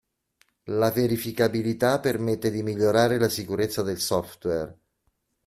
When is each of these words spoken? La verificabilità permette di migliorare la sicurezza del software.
La 0.71 0.89
verificabilità 0.89 1.99
permette 1.99 2.49
di 2.49 2.63
migliorare 2.63 3.19
la 3.19 3.29
sicurezza 3.29 3.83
del 3.83 3.99
software. 3.99 4.77